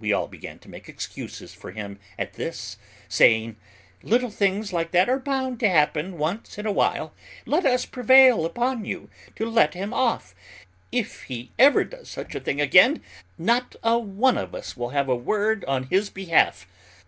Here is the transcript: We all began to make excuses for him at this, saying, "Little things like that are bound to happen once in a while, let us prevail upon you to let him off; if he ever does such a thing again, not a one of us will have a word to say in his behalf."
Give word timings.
We 0.00 0.12
all 0.12 0.26
began 0.26 0.58
to 0.66 0.68
make 0.68 0.88
excuses 0.88 1.54
for 1.54 1.70
him 1.70 2.00
at 2.18 2.32
this, 2.32 2.76
saying, 3.08 3.54
"Little 4.02 4.28
things 4.32 4.72
like 4.72 4.90
that 4.90 5.08
are 5.08 5.20
bound 5.20 5.60
to 5.60 5.68
happen 5.68 6.18
once 6.18 6.58
in 6.58 6.66
a 6.66 6.72
while, 6.72 7.14
let 7.46 7.64
us 7.64 7.86
prevail 7.86 8.44
upon 8.44 8.84
you 8.84 9.08
to 9.36 9.46
let 9.48 9.74
him 9.74 9.94
off; 9.94 10.34
if 10.90 11.22
he 11.22 11.52
ever 11.56 11.84
does 11.84 12.08
such 12.10 12.34
a 12.34 12.40
thing 12.40 12.60
again, 12.60 13.00
not 13.38 13.76
a 13.84 13.96
one 13.96 14.36
of 14.36 14.56
us 14.56 14.76
will 14.76 14.90
have 14.90 15.08
a 15.08 15.14
word 15.14 15.60
to 15.60 15.68
say 15.68 15.76
in 15.76 15.82
his 15.84 16.10
behalf." 16.10 16.66